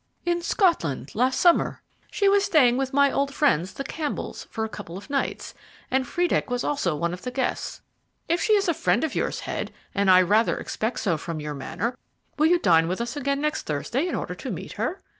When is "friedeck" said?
6.07-6.49